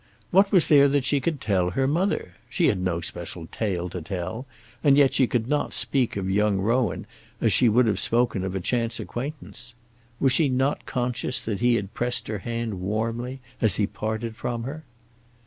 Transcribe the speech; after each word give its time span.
What 0.31 0.51
was 0.51 0.67
there 0.67 0.87
that 0.87 1.05
she 1.05 1.19
could 1.19 1.39
tell 1.39 1.69
her 1.69 1.87
mother? 1.87 2.33
She 2.49 2.69
had 2.69 2.79
no 2.79 3.01
special 3.01 3.45
tale 3.45 3.87
to 3.89 4.01
tell, 4.01 4.47
and 4.83 4.97
yet 4.97 5.13
she 5.13 5.27
could 5.27 5.47
not 5.47 5.75
speak 5.75 6.15
of 6.15 6.27
young 6.27 6.57
Rowan 6.57 7.05
as 7.39 7.53
she 7.53 7.69
would 7.69 7.85
have 7.85 7.99
spoken 7.99 8.43
of 8.43 8.55
a 8.55 8.59
chance 8.59 8.99
acquaintance. 8.99 9.75
Was 10.19 10.31
she 10.33 10.49
not 10.49 10.87
conscious 10.87 11.39
that 11.41 11.59
he 11.59 11.75
had 11.75 11.93
pressed 11.93 12.27
her 12.29 12.39
hand 12.39 12.81
warmly 12.81 13.41
as 13.61 13.75
he 13.75 13.85
parted 13.85 14.35
from 14.35 14.63
her? 14.63 14.85